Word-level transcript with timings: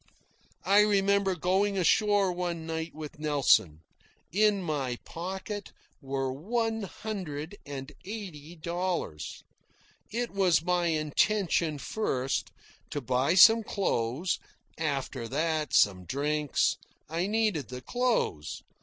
I 0.65 0.79
remember 0.79 1.35
going 1.35 1.77
ashore 1.77 2.31
one 2.31 2.65
night 2.65 2.95
with 2.95 3.19
Nelson. 3.19 3.81
In 4.31 4.63
my 4.63 4.97
pocket 5.05 5.73
were 6.01 6.33
one 6.33 6.81
hundred 6.81 7.55
and 7.67 7.91
eighty 8.03 8.55
dollars. 8.55 9.43
It 10.09 10.31
was 10.31 10.63
my 10.63 10.87
intention, 10.87 11.77
first, 11.77 12.49
to 12.89 12.99
buy 12.99 13.33
me 13.33 13.35
some 13.35 13.61
clothes, 13.61 14.39
after 14.75 15.27
that, 15.27 15.71
some 15.71 16.05
drinks. 16.05 16.77
I 17.07 17.27
needed 17.27 17.67
the 17.67 17.81
clothes. 17.83 18.63